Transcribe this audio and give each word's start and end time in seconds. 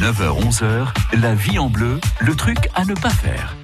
9h-11h, 0.00 0.92
la 1.20 1.34
vie 1.34 1.58
en 1.58 1.68
bleu, 1.68 1.98
le 2.20 2.36
truc 2.36 2.56
à 2.76 2.84
ne 2.84 2.94
pas 2.94 3.10
faire. 3.10 3.56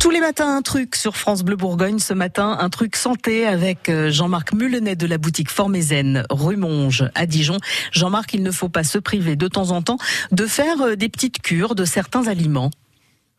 Tous 0.00 0.10
les 0.10 0.20
matins, 0.20 0.56
un 0.56 0.62
truc 0.62 0.96
sur 0.96 1.18
France 1.18 1.42
Bleu 1.42 1.56
Bourgogne. 1.56 1.98
Ce 1.98 2.14
matin, 2.14 2.56
un 2.58 2.70
truc 2.70 2.96
santé 2.96 3.46
avec 3.46 3.90
euh, 3.90 4.10
Jean-Marc 4.10 4.54
Mulenet 4.54 4.96
de 4.96 5.06
la 5.06 5.18
boutique 5.18 5.50
Formézen, 5.50 6.24
rue 6.30 6.56
Monge, 6.56 7.10
à 7.14 7.26
Dijon. 7.26 7.58
Jean-Marc, 7.92 8.32
il 8.32 8.42
ne 8.42 8.50
faut 8.50 8.70
pas 8.70 8.82
se 8.82 8.96
priver 8.96 9.36
de 9.36 9.46
temps 9.46 9.72
en 9.72 9.82
temps 9.82 9.98
de 10.32 10.46
faire 10.46 10.80
euh, 10.80 10.96
des 10.96 11.10
petites 11.10 11.42
cures 11.42 11.74
de 11.74 11.84
certains 11.84 12.28
aliments. 12.28 12.70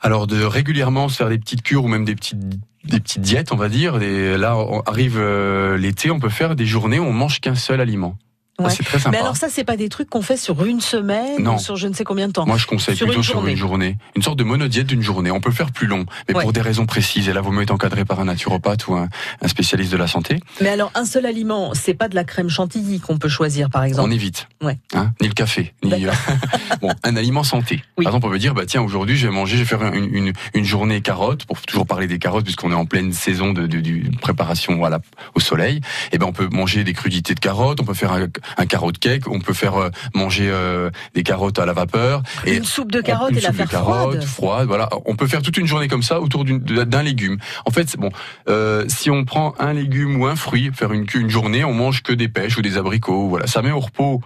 Alors, 0.00 0.26
de 0.26 0.42
régulièrement 0.42 1.08
se 1.08 1.16
faire 1.16 1.30
des 1.30 1.38
petites 1.38 1.62
cures 1.62 1.84
ou 1.84 1.88
même 1.88 2.04
des 2.04 2.14
petites 2.14 2.40
des 2.84 3.00
petites 3.00 3.22
diètes, 3.22 3.52
on 3.52 3.56
va 3.56 3.70
dire. 3.70 4.02
Et 4.02 4.36
là, 4.36 4.56
on 4.56 4.80
arrive 4.82 5.16
euh, 5.18 5.78
l'été, 5.78 6.10
on 6.10 6.20
peut 6.20 6.28
faire 6.28 6.56
des 6.56 6.66
journées 6.66 6.98
où 6.98 7.04
on 7.04 7.12
mange 7.12 7.40
qu'un 7.40 7.54
seul 7.54 7.80
aliment. 7.80 8.18
Ouais. 8.58 8.70
c'est 8.70 8.82
très 8.84 8.98
sympa. 8.98 9.10
Mais 9.10 9.18
alors 9.22 9.36
ça, 9.36 9.48
c'est 9.50 9.64
pas 9.64 9.76
des 9.76 9.88
trucs 9.90 10.08
qu'on 10.08 10.22
fait 10.22 10.36
sur 10.38 10.64
une 10.64 10.80
semaine 10.80 11.42
Non. 11.42 11.56
ou 11.56 11.58
sur 11.58 11.76
je 11.76 11.88
ne 11.88 11.92
sais 11.94 12.04
combien 12.04 12.26
de 12.28 12.32
temps. 12.32 12.46
Moi, 12.46 12.56
je 12.56 12.66
conseille 12.66 12.96
Sur 12.96 13.06
plutôt 13.06 13.20
une 13.20 13.24
sur 13.24 13.34
journée. 13.34 13.50
une 13.52 13.56
journée. 13.58 13.96
Une 14.14 14.22
sorte 14.22 14.38
de 14.38 14.44
monodiète 14.44 14.86
d'une 14.86 15.02
journée. 15.02 15.30
On 15.30 15.40
peut 15.40 15.50
le 15.50 15.54
faire 15.54 15.72
plus 15.72 15.86
long, 15.86 16.06
mais 16.28 16.34
Ouais. 16.34 16.42
pour 16.42 16.52
des 16.54 16.60
raisons 16.62 16.86
précises. 16.86 17.28
Et 17.28 17.32
là, 17.34 17.40
vaut 17.42 17.50
mieux 17.50 17.62
être 17.62 17.70
encadré 17.70 18.04
par 18.06 18.18
un 18.20 18.24
naturopathe 18.24 18.86
ou 18.88 18.94
un, 18.94 19.08
un 19.42 19.48
spécialiste 19.48 19.92
de 19.92 19.96
la 19.98 20.06
santé. 20.06 20.40
Mais 20.62 20.68
alors, 20.70 20.90
un 20.94 21.04
seul 21.04 21.26
aliment, 21.26 21.72
c'est 21.74 21.94
pas 21.94 22.08
de 22.08 22.14
la 22.14 22.24
crème 22.24 22.48
chantilly 22.48 22.98
qu'on 23.00 23.18
peut 23.18 23.28
choisir, 23.28 23.68
par 23.68 23.84
exemple. 23.84 24.08
On 24.08 24.12
évite. 24.12 24.48
Ouais. 24.62 24.78
Hein, 24.94 25.12
ni 25.20 25.28
le 25.28 25.34
café. 25.34 25.74
Ni, 25.82 26.06
euh, 26.06 26.10
bon, 26.80 26.92
un 27.02 27.16
aliment 27.16 27.42
santé. 27.42 27.82
Oui. 27.98 28.04
Par 28.04 28.12
exemple, 28.14 28.26
on 28.26 28.30
peut 28.30 28.38
dire, 28.38 28.54
bah 28.54 28.64
tiens, 28.66 28.80
aujourd'hui, 28.82 29.16
je 29.16 29.26
vais 29.26 29.32
manger, 29.34 29.56
je 29.58 29.62
vais 29.64 29.68
faire 29.68 29.82
une, 29.92 30.14
une, 30.14 30.32
une 30.54 30.64
journée 30.64 31.00
carotte, 31.02 31.44
pour 31.44 31.60
toujours 31.60 31.86
parler 31.86 32.06
des 32.06 32.18
carottes, 32.18 32.44
puisqu'on 32.44 32.72
est 32.72 32.74
en 32.76 32.86
pleine 32.86 33.12
saison 33.12 33.52
de, 33.52 33.66
de, 33.66 33.80
de 33.80 34.16
préparation 34.18 34.76
voilà, 34.76 35.00
au 35.34 35.40
soleil. 35.40 35.80
Et 36.12 36.18
ben, 36.18 36.26
on 36.26 36.32
peut 36.32 36.48
manger 36.50 36.84
des 36.84 36.92
crudités 36.94 37.34
de 37.34 37.40
carottes, 37.40 37.80
on 37.80 37.84
peut 37.84 37.94
faire 37.94 38.12
un, 38.12 38.26
un 38.56 38.66
carotte 38.66 38.98
cake, 38.98 39.28
on 39.28 39.40
peut 39.40 39.52
faire 39.54 39.76
euh, 39.76 39.90
manger 40.14 40.48
euh, 40.50 40.90
des 41.14 41.22
carottes 41.22 41.58
à 41.58 41.66
la 41.66 41.72
vapeur. 41.72 42.22
Et 42.44 42.56
Une 42.56 42.64
soupe 42.64 42.92
de 42.92 43.00
carottes 43.00 43.36
et 43.36 43.40
la 43.40 43.50
de 43.50 43.56
faire 43.56 43.68
carottes, 43.68 44.22
froide. 44.22 44.24
froide, 44.24 44.68
voilà. 44.68 44.88
On 45.04 45.16
peut 45.16 45.26
faire 45.26 45.42
toute 45.42 45.56
une 45.56 45.66
journée 45.66 45.88
comme 45.88 46.02
ça 46.02 46.20
autour 46.20 46.44
d'un 46.44 47.02
légume. 47.02 47.38
En 47.64 47.70
fait, 47.70 47.96
bon, 47.96 48.10
euh, 48.48 48.84
si 48.88 49.10
on 49.10 49.24
prend 49.24 49.54
un 49.58 49.72
légume 49.72 50.20
ou 50.20 50.26
un 50.26 50.36
fruit, 50.36 50.70
faire 50.72 50.92
une, 50.92 51.06
une 51.14 51.30
journée, 51.30 51.64
on 51.64 51.72
mange 51.72 52.02
que 52.02 52.12
des 52.12 52.28
pêches 52.28 52.56
ou 52.58 52.62
des 52.62 52.76
abricots. 52.76 53.28
Voilà, 53.28 53.46
ça 53.46 53.62
met 53.62 53.70
au 53.70 53.80
repos 53.80 54.20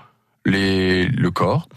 les, 0.46 1.06
le 1.06 1.30
corps. 1.30 1.68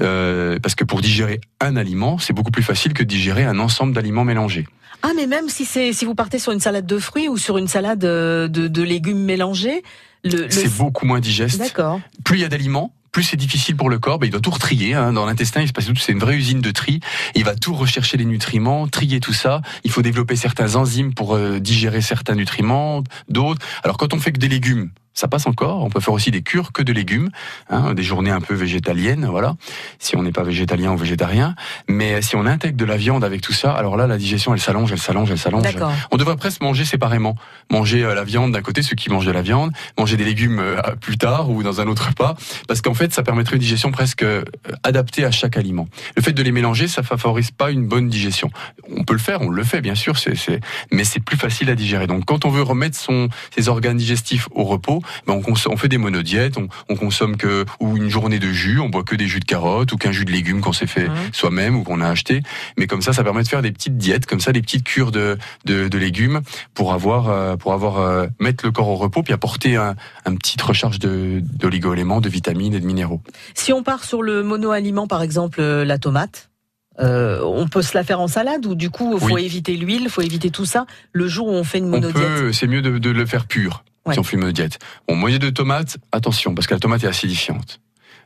Euh, 0.00 0.58
parce 0.62 0.74
que 0.74 0.84
pour 0.84 1.00
digérer 1.00 1.40
un 1.60 1.76
aliment, 1.76 2.18
c'est 2.18 2.32
beaucoup 2.32 2.50
plus 2.50 2.62
facile 2.62 2.92
que 2.94 3.02
de 3.02 3.08
digérer 3.08 3.44
un 3.44 3.58
ensemble 3.58 3.92
d'aliments 3.92 4.24
mélangés. 4.24 4.66
Ah, 5.02 5.10
mais 5.16 5.26
même 5.26 5.48
si 5.48 5.64
c'est 5.64 5.92
si 5.92 6.04
vous 6.04 6.14
partez 6.14 6.38
sur 6.38 6.52
une 6.52 6.60
salade 6.60 6.86
de 6.86 6.98
fruits 6.98 7.28
ou 7.28 7.36
sur 7.36 7.58
une 7.58 7.68
salade 7.68 7.98
de, 7.98 8.48
de 8.48 8.82
légumes 8.82 9.22
mélangés, 9.24 9.82
le, 10.30 10.50
C'est 10.50 10.74
beaucoup 10.76 11.06
moins 11.06 11.20
digeste. 11.20 11.58
D'accord. 11.58 12.00
plus 12.24 12.38
il 12.38 12.42
y 12.42 12.44
a 12.44 12.48
d'aliments, 12.48 12.92
plus 13.16 13.22
c'est 13.22 13.36
difficile 13.36 13.76
pour 13.76 13.88
le 13.88 13.98
corps. 13.98 14.18
Ben, 14.18 14.26
il 14.26 14.30
doit 14.30 14.40
tout 14.42 14.50
retrier. 14.50 14.92
Hein. 14.92 15.14
Dans 15.14 15.24
l'intestin, 15.24 15.62
il 15.62 15.68
se 15.68 15.72
passe 15.72 15.86
tout. 15.86 15.96
C'est 15.96 16.12
une 16.12 16.18
vraie 16.18 16.36
usine 16.36 16.60
de 16.60 16.70
tri. 16.70 17.00
Il 17.34 17.44
va 17.44 17.54
tout 17.54 17.74
rechercher 17.74 18.18
les 18.18 18.26
nutriments, 18.26 18.86
trier 18.88 19.20
tout 19.20 19.32
ça. 19.32 19.62
Il 19.84 19.90
faut 19.90 20.02
développer 20.02 20.36
certains 20.36 20.76
enzymes 20.76 21.14
pour 21.14 21.34
euh, 21.34 21.58
digérer 21.58 22.02
certains 22.02 22.34
nutriments, 22.34 23.02
d'autres. 23.30 23.64
Alors 23.84 23.96
quand 23.96 24.12
on 24.12 24.20
fait 24.20 24.32
que 24.32 24.38
des 24.38 24.48
légumes, 24.48 24.90
ça 25.16 25.28
passe 25.28 25.46
encore. 25.46 25.82
On 25.82 25.90
peut 25.90 26.00
faire 26.00 26.14
aussi 26.14 26.30
des 26.30 26.42
cures 26.42 26.70
que 26.72 26.82
de 26.82 26.92
légumes, 26.92 27.30
hein, 27.70 27.94
des 27.94 28.02
journées 28.02 28.30
un 28.30 28.40
peu 28.40 28.54
végétaliennes, 28.54 29.26
voilà. 29.28 29.56
Si 29.98 30.14
on 30.14 30.22
n'est 30.22 30.30
pas 30.30 30.44
végétalien 30.44 30.92
ou 30.92 30.96
végétarien, 30.96 31.56
mais 31.88 32.22
si 32.22 32.36
on 32.36 32.46
intègre 32.46 32.76
de 32.76 32.84
la 32.84 32.96
viande 32.96 33.24
avec 33.24 33.40
tout 33.40 33.54
ça, 33.54 33.72
alors 33.72 33.96
là, 33.96 34.06
la 34.06 34.18
digestion, 34.18 34.54
elle 34.54 34.60
s'allonge, 34.60 34.92
elle 34.92 35.00
s'allonge, 35.00 35.30
elle 35.30 35.38
s'allonge. 35.38 35.64
On 36.12 36.16
devrait 36.16 36.36
presque 36.36 36.60
manger 36.60 36.84
séparément. 36.84 37.34
Manger 37.70 38.04
euh, 38.04 38.14
la 38.14 38.24
viande 38.24 38.52
d'un 38.52 38.62
côté, 38.62 38.82
ceux 38.82 38.94
qui 38.94 39.10
mangent 39.10 39.26
de 39.26 39.32
la 39.32 39.42
viande, 39.42 39.72
manger 39.98 40.16
des 40.16 40.24
légumes 40.24 40.60
euh, 40.60 40.80
plus 41.00 41.16
tard 41.16 41.50
ou 41.50 41.62
dans 41.62 41.80
un 41.80 41.86
autre 41.88 42.08
repas, 42.08 42.36
parce 42.68 42.82
qu'en 42.82 42.94
fait, 42.94 43.12
ça 43.12 43.22
permettrait 43.22 43.56
une 43.56 43.62
digestion 43.62 43.90
presque 43.90 44.22
euh, 44.22 44.44
adaptée 44.82 45.24
à 45.24 45.30
chaque 45.30 45.56
aliment. 45.56 45.88
Le 46.14 46.22
fait 46.22 46.32
de 46.32 46.42
les 46.42 46.52
mélanger, 46.52 46.88
ça 46.88 47.02
favorise 47.02 47.50
pas 47.50 47.70
une 47.70 47.86
bonne 47.86 48.08
digestion. 48.08 48.50
On 48.94 49.04
peut 49.04 49.14
le 49.14 49.18
faire, 49.18 49.40
on 49.40 49.48
le 49.48 49.64
fait 49.64 49.80
bien 49.80 49.94
sûr, 49.94 50.18
c'est, 50.18 50.60
mais 50.92 51.04
c'est 51.04 51.20
plus 51.20 51.38
facile 51.38 51.70
à 51.70 51.74
digérer. 51.74 52.06
Donc, 52.06 52.26
quand 52.26 52.44
on 52.44 52.50
veut 52.50 52.62
remettre 52.62 52.98
son, 52.98 53.28
ses 53.54 53.68
organes 53.68 53.96
digestifs 53.96 54.48
au 54.52 54.64
repos, 54.64 55.02
ben 55.26 55.40
on, 55.46 55.76
fait 55.76 55.88
des 55.88 55.98
monodiètes, 55.98 56.56
on, 56.58 56.68
on 56.88 56.96
consomme 56.96 57.36
que 57.36 57.64
ou 57.80 57.96
une 57.96 58.08
journée 58.08 58.38
de 58.38 58.48
jus, 58.52 58.80
on 58.80 58.88
boit 58.88 59.02
que 59.04 59.16
des 59.16 59.26
jus 59.26 59.40
de 59.40 59.44
carottes 59.44 59.92
ou 59.92 59.96
qu'un 59.96 60.12
jus 60.12 60.24
de 60.24 60.32
légumes 60.32 60.60
qu'on 60.60 60.72
s'est 60.72 60.86
fait 60.86 61.08
soi-même 61.32 61.76
ou 61.76 61.82
qu'on 61.82 62.00
a 62.00 62.08
acheté. 62.08 62.42
Mais 62.78 62.86
comme 62.86 63.02
ça, 63.02 63.12
ça 63.12 63.22
permet 63.24 63.42
de 63.42 63.48
faire 63.48 63.62
des 63.62 63.72
petites 63.72 63.96
diètes, 63.96 64.26
comme 64.26 64.40
ça, 64.40 64.52
des 64.52 64.62
petites 64.62 64.84
cures 64.84 65.12
de, 65.12 65.38
de, 65.64 65.88
de 65.88 65.98
légumes 65.98 66.40
pour 66.74 66.92
avoir, 66.92 67.28
euh, 67.28 67.56
pour 67.56 67.72
avoir 67.72 67.98
euh, 67.98 68.26
mettre 68.40 68.64
le 68.64 68.72
corps 68.72 68.88
au 68.88 68.96
repos, 68.96 69.22
puis 69.22 69.32
apporter 69.32 69.76
un, 69.76 69.94
un 70.24 70.34
petite 70.36 70.62
recharge 70.62 70.98
de 70.98 71.40
d'oligo-éléments, 71.42 72.20
de 72.20 72.28
vitamines 72.28 72.74
et 72.74 72.80
de 72.80 72.86
minéraux. 72.86 73.20
Si 73.54 73.72
on 73.72 73.82
part 73.82 74.04
sur 74.04 74.22
le 74.22 74.42
monoaliment, 74.42 75.06
par 75.06 75.22
exemple 75.22 75.60
euh, 75.60 75.84
la 75.84 75.98
tomate, 75.98 76.50
euh, 76.98 77.40
on 77.44 77.68
peut 77.68 77.82
se 77.82 77.96
la 77.96 78.04
faire 78.04 78.20
en 78.20 78.28
salade 78.28 78.64
ou 78.66 78.74
du 78.74 78.88
coup, 78.90 79.18
faut 79.18 79.34
Oui. 79.34 79.44
éviter 79.44 79.76
l'huile, 79.76 80.08
faut 80.08 80.22
éviter 80.22 80.50
tout 80.50 80.64
ça 80.64 80.86
le 81.12 81.28
jour 81.28 81.48
où 81.48 81.52
on 81.52 81.64
fait 81.64 81.78
une 81.78 81.86
On 81.86 82.00
monodiète? 82.00 82.52
c'est 82.54 82.66
mieux 82.66 82.80
de, 82.80 82.98
de 82.98 83.10
le 83.10 83.26
faire 83.26 83.46
pur 83.46 83.84
Ouais. 84.06 84.14
si 84.14 84.20
on 84.20 84.48
diète. 84.50 84.78
Bon, 85.08 85.16
moitié 85.16 85.38
de 85.38 85.50
tomates, 85.50 85.98
attention, 86.12 86.54
parce 86.54 86.66
que 86.66 86.74
la 86.74 86.80
tomate 86.80 87.02
est 87.04 87.08
acidifiante. 87.08 87.80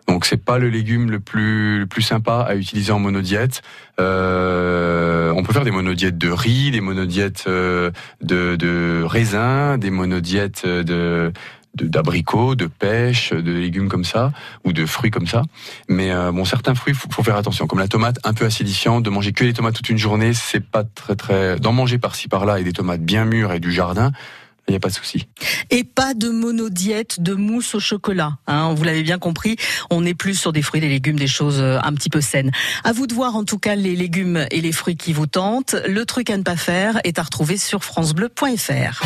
Donc 0.08 0.24
c'est 0.24 0.36
pas 0.44 0.58
le 0.58 0.68
légume 0.68 1.10
le 1.10 1.20
plus 1.20 1.78
le 1.80 1.86
plus 1.86 2.02
sympa 2.02 2.40
à 2.48 2.54
utiliser 2.56 2.90
en 2.90 2.98
monodiète. 2.98 3.62
Euh, 4.00 5.32
on 5.36 5.42
peut 5.42 5.52
faire 5.52 5.64
des 5.64 5.70
monodiètes 5.70 6.18
de 6.18 6.30
riz, 6.30 6.70
des 6.70 6.80
monodiètes 6.80 7.44
euh, 7.46 7.90
de, 8.20 8.56
de 8.56 9.02
raisins, 9.06 9.76
des 9.78 9.90
monodiètes 9.90 10.66
de 10.66 11.32
de- 11.76 11.86
d'abricots, 11.86 12.56
de 12.56 12.66
pêche, 12.66 13.32
de 13.32 13.52
légumes 13.52 13.88
comme 13.88 14.02
ça, 14.04 14.32
ou 14.64 14.72
de 14.72 14.84
fruits 14.86 15.12
comme 15.12 15.28
ça. 15.28 15.42
Mais 15.88 16.10
euh, 16.10 16.32
bon, 16.32 16.44
certains 16.44 16.74
fruits, 16.74 16.94
faut, 16.94 17.08
faut 17.12 17.22
faire 17.22 17.36
attention. 17.36 17.68
Comme 17.68 17.78
la 17.78 17.86
tomate, 17.86 18.18
un 18.24 18.34
peu 18.34 18.44
acidifiante, 18.44 19.04
de 19.04 19.10
manger 19.10 19.30
que 19.32 19.44
des 19.44 19.52
tomates 19.52 19.74
toute 19.76 19.88
une 19.88 19.96
journée, 19.98 20.34
c'est 20.34 20.58
pas 20.68 20.82
très 20.82 21.14
très. 21.14 21.60
D'en 21.60 21.72
manger 21.72 21.98
par-ci 21.98 22.26
par-là 22.26 22.58
et 22.58 22.64
des 22.64 22.72
tomates 22.72 23.02
bien 23.02 23.24
mûres 23.24 23.52
et 23.52 23.60
du 23.60 23.70
jardin, 23.70 24.10
il 24.70 24.74
n'y 24.74 24.76
a 24.76 24.80
pas 24.80 24.88
de 24.88 24.94
souci. 24.94 25.26
Et 25.70 25.82
pas 25.82 26.14
de 26.14 26.28
monodiète 26.30 27.20
de 27.20 27.34
mousse 27.34 27.74
au 27.74 27.80
chocolat. 27.80 28.38
Hein, 28.46 28.72
vous 28.74 28.84
l'avez 28.84 29.02
bien 29.02 29.18
compris, 29.18 29.56
on 29.90 30.04
est 30.04 30.14
plus 30.14 30.34
sur 30.34 30.52
des 30.52 30.62
fruits, 30.62 30.80
des 30.80 30.88
légumes, 30.88 31.18
des 31.18 31.26
choses 31.26 31.60
euh, 31.60 31.78
un 31.82 31.92
petit 31.92 32.08
peu 32.08 32.20
saines. 32.20 32.52
À 32.84 32.92
vous 32.92 33.06
de 33.06 33.14
voir 33.14 33.34
en 33.34 33.44
tout 33.44 33.58
cas 33.58 33.74
les 33.74 33.96
légumes 33.96 34.46
et 34.50 34.60
les 34.60 34.72
fruits 34.72 34.96
qui 34.96 35.12
vous 35.12 35.26
tentent. 35.26 35.74
Le 35.86 36.06
truc 36.06 36.30
à 36.30 36.36
ne 36.36 36.42
pas 36.42 36.56
faire 36.56 37.00
est 37.04 37.18
à 37.18 37.22
retrouver 37.22 37.56
sur 37.56 37.82
francebleu.fr. 37.82 39.02